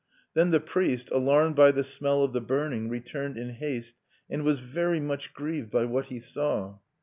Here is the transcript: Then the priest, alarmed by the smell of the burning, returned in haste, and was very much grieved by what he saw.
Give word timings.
Then 0.33 0.49
the 0.49 0.59
priest, 0.59 1.11
alarmed 1.11 1.55
by 1.55 1.69
the 1.71 1.83
smell 1.83 2.23
of 2.23 2.33
the 2.33 2.41
burning, 2.41 2.89
returned 2.89 3.37
in 3.37 3.51
haste, 3.51 3.97
and 4.31 4.41
was 4.43 4.59
very 4.59 4.99
much 4.99 5.31
grieved 5.31 5.69
by 5.69 5.85
what 5.85 6.07
he 6.07 6.19
saw. 6.19 6.79